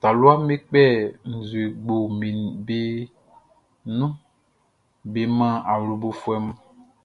[0.00, 0.82] Taluaʼm be kpɛ
[1.32, 2.38] nzue gboʼn
[3.96, 4.12] nun
[5.12, 6.56] be man awlobofuɛ mun.